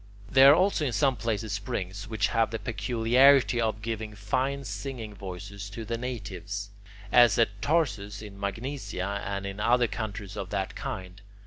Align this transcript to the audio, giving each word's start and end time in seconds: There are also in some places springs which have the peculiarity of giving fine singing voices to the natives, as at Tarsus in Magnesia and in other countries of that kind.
There 0.31 0.49
are 0.51 0.55
also 0.55 0.83
in 0.83 0.93
some 0.93 1.15
places 1.15 1.51
springs 1.53 2.07
which 2.07 2.29
have 2.29 2.49
the 2.49 2.57
peculiarity 2.57 3.61
of 3.61 3.83
giving 3.83 4.15
fine 4.15 4.63
singing 4.63 5.13
voices 5.13 5.69
to 5.69 5.85
the 5.85 5.95
natives, 5.95 6.71
as 7.11 7.37
at 7.37 7.61
Tarsus 7.61 8.19
in 8.23 8.39
Magnesia 8.39 9.21
and 9.23 9.45
in 9.45 9.59
other 9.59 9.85
countries 9.87 10.35
of 10.35 10.49
that 10.49 10.73
kind. 10.73 11.21